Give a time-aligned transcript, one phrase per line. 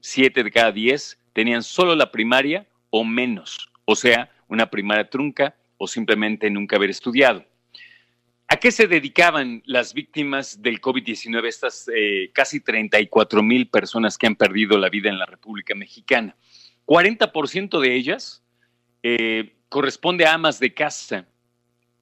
[0.00, 5.54] siete de cada diez tenían solo la primaria o menos, o sea, una primaria trunca
[5.76, 7.44] o simplemente nunca haber estudiado.
[8.46, 14.26] ¿A qué se dedicaban las víctimas del COVID-19, estas eh, casi 34 mil personas que
[14.26, 16.36] han perdido la vida en la República Mexicana?
[16.86, 18.44] 40% de ellas
[19.02, 21.26] eh, corresponde a amas de casa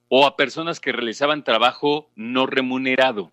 [0.09, 3.32] o a personas que realizaban trabajo no remunerado,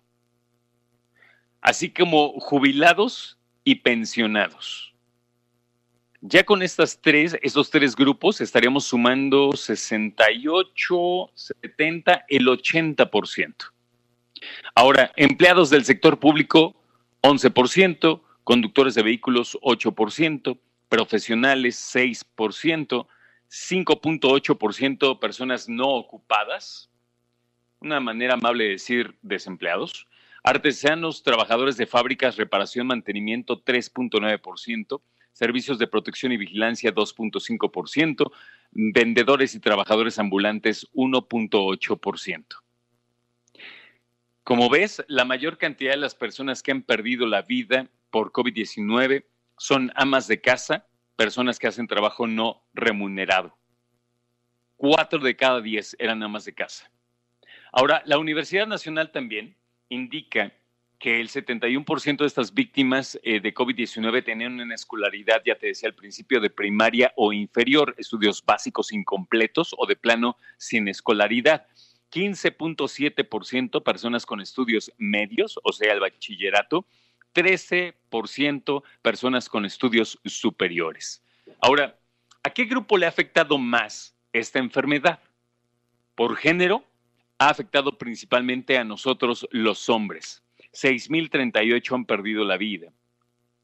[1.61, 4.93] así como jubilados y pensionados.
[6.23, 13.55] Ya con estas tres, estos tres grupos estaríamos sumando 68, 70, el 80%.
[14.75, 16.75] Ahora, empleados del sector público,
[17.23, 20.59] 11%, conductores de vehículos, 8%,
[20.89, 23.07] profesionales, 6%,
[23.49, 26.89] 5.8% personas no ocupadas,
[27.79, 30.07] una manera amable de decir desempleados,
[30.43, 35.01] artesanos, trabajadores de fábricas, reparación, mantenimiento 3.9%,
[35.33, 38.31] servicios de protección y vigilancia 2.5%,
[38.71, 42.45] vendedores y trabajadores ambulantes 1.8%.
[44.43, 49.25] Como ves, la mayor cantidad de las personas que han perdido la vida por COVID-19
[49.57, 53.55] son amas de casa, personas que hacen trabajo no remunerado.
[54.75, 56.91] Cuatro de cada diez eran amas de casa.
[57.71, 59.55] Ahora, la Universidad Nacional también
[59.91, 60.53] indica
[60.97, 65.89] que el 71% de estas víctimas eh, de COVID-19 tenían una escolaridad, ya te decía
[65.89, 71.65] al principio, de primaria o inferior, estudios básicos incompletos o de plano sin escolaridad.
[72.11, 76.85] 15.7% personas con estudios medios, o sea, el bachillerato,
[77.33, 81.23] 13% personas con estudios superiores.
[81.61, 81.97] Ahora,
[82.43, 85.19] ¿a qué grupo le ha afectado más esta enfermedad?
[86.15, 86.85] Por género,
[87.41, 90.43] ha afectado principalmente a nosotros los hombres.
[90.73, 92.93] 6.038 han perdido la vida.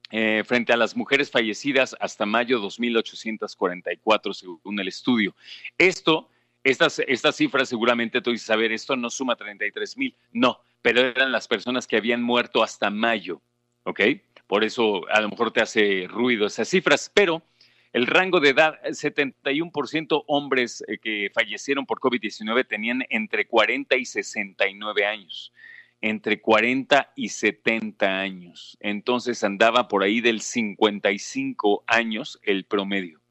[0.09, 5.35] Eh, frente a las mujeres fallecidas hasta mayo 2.844, según el estudio.
[5.77, 6.27] Esto,
[6.63, 10.15] estas, estas cifras seguramente tú dices, a ver, esto no suma 33.000.
[10.31, 13.43] No, pero eran las personas que habían muerto hasta mayo.
[13.83, 14.01] ¿ok?
[14.47, 17.43] Por eso a lo mejor te hace ruido esas cifras, pero
[17.93, 24.05] el rango de edad, 71% hombres eh, que fallecieron por COVID-19 tenían entre 40 y
[24.05, 25.53] 69 años,
[26.01, 28.77] entre 40 y 70 años.
[28.81, 33.21] Entonces andaba por ahí del 55 años el promedio.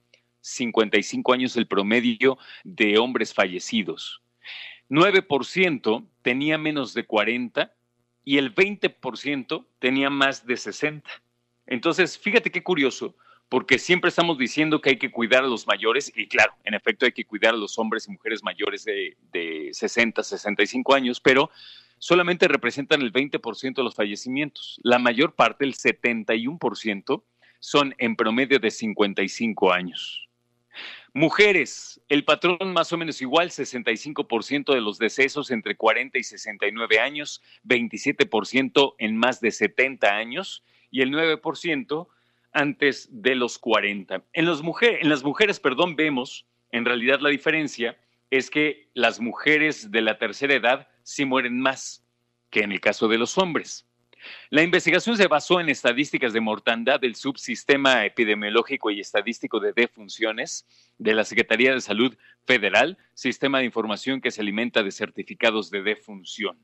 [0.41, 4.23] 55 años el promedio de hombres fallecidos.
[4.89, 7.73] 9% tenía menos de 40
[8.25, 11.11] y el 20% tenía más de 60.
[11.67, 13.17] Entonces, fíjate qué curioso,
[13.49, 17.07] porque siempre estamos diciendo que hay que cuidar a los mayores, y claro, en efecto
[17.07, 21.51] hay que cuidar a los hombres y mujeres mayores de, de 60, 65 años, pero
[21.99, 24.81] solamente representan el 20% de los fallecimientos.
[24.83, 27.23] La mayor parte, el 71%,
[27.61, 30.29] son en promedio de 55 años.
[31.15, 36.99] Mujeres, el patrón más o menos igual, 65% de los decesos entre 40 y 69
[36.99, 42.09] años, 27% en más de 70 años y el 9%
[42.57, 44.15] antes de los 40.
[44.15, 47.97] En, en las mujeres, perdón, vemos en realidad la diferencia
[48.31, 52.05] es que las mujeres de la tercera edad sí mueren más
[52.51, 53.87] que en el caso de los hombres.
[54.51, 60.67] La investigación se basó en estadísticas de mortandad del subsistema epidemiológico y estadístico de defunciones
[60.99, 65.83] de la Secretaría de Salud Federal, sistema de información que se alimenta de certificados de
[65.83, 66.59] defunción.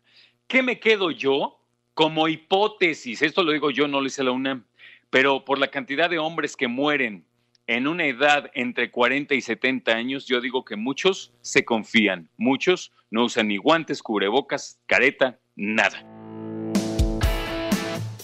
[0.47, 1.61] ¿Qué me quedo yo
[1.95, 3.23] como hipótesis?
[3.23, 4.65] Esto lo digo yo, no lo hice la UNAM,
[5.13, 7.27] pero por la cantidad de hombres que mueren
[7.67, 12.93] en una edad entre 40 y 70 años, yo digo que muchos se confían, muchos
[13.11, 16.03] no usan ni guantes, cubrebocas, careta, nada.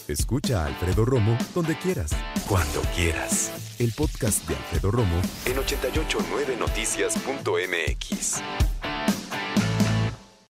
[0.08, 2.16] Escucha a Alfredo Romo donde quieras,
[2.48, 3.76] cuando quieras.
[3.78, 8.42] El podcast de Alfredo Romo en 889noticias.mx.